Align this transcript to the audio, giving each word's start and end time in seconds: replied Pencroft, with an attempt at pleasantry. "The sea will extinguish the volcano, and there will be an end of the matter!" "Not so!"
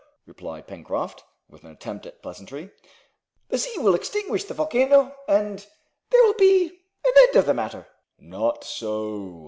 replied 0.25 0.65
Pencroft, 0.65 1.23
with 1.47 1.63
an 1.63 1.69
attempt 1.69 2.07
at 2.07 2.23
pleasantry. 2.23 2.71
"The 3.49 3.59
sea 3.59 3.77
will 3.77 3.93
extinguish 3.93 4.45
the 4.45 4.55
volcano, 4.55 5.15
and 5.27 5.63
there 6.09 6.23
will 6.23 6.33
be 6.33 6.69
an 7.05 7.13
end 7.15 7.35
of 7.35 7.45
the 7.45 7.53
matter!" 7.53 7.85
"Not 8.17 8.63
so!" 8.63 9.39